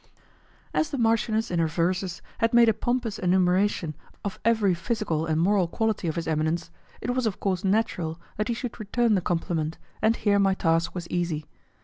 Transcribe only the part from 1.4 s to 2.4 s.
in her verses